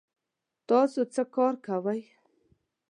[0.67, 2.01] تاسو څه کار کوئ؟